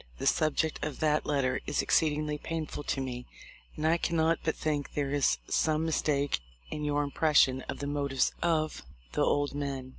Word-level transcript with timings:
The 0.17 0.25
subject 0.25 0.83
of 0.83 0.99
that 1.01 1.27
letter 1.27 1.59
is 1.67 1.83
exceedingly 1.83 2.39
painful 2.39 2.81
to 2.85 2.99
me, 2.99 3.27
and 3.75 3.85
I 3.85 3.97
can 3.97 4.17
not 4.17 4.39
but 4.43 4.55
think 4.55 4.93
there 4.95 5.11
is 5.11 5.37
some 5.47 5.85
mistake 5.85 6.39
in 6.71 6.83
your 6.83 7.03
im 7.03 7.11
pression 7.11 7.61
of 7.69 7.77
the 7.77 7.85
motives 7.85 8.33
of 8.41 8.81
the 9.11 9.21
old 9.23 9.53
men. 9.53 9.89